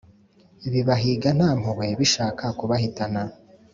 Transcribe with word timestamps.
Bibahiga 0.71 1.29
nta 1.37 1.49
mpuhwe 1.59 1.87
bishaka 1.99 2.43
kubahitana 2.59 3.21